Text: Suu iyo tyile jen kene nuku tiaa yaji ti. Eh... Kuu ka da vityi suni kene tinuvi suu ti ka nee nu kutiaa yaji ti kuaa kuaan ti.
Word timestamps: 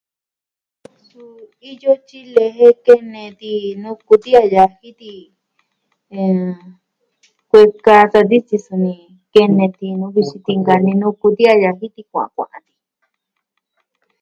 Suu 1.05 1.41
iyo 1.71 1.91
tyile 2.07 2.45
jen 2.57 2.75
kene 2.85 3.21
nuku 3.81 4.13
tiaa 4.23 4.47
yaji 4.55 4.89
ti. 4.99 5.13
Eh... 6.21 6.55
Kuu 7.49 7.69
ka 7.85 7.95
da 8.11 8.19
vityi 8.29 8.57
suni 8.65 8.93
kene 9.33 9.65
tinuvi 9.77 10.21
suu 10.29 10.43
ti 10.45 10.53
ka 10.67 10.75
nee 10.83 10.99
nu 11.01 11.07
kutiaa 11.21 11.61
yaji 11.63 11.87
ti 11.95 12.01
kuaa 12.09 12.31
kuaan 12.35 12.61
ti. 12.67 12.75